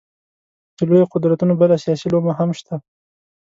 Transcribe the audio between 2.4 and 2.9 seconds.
شته.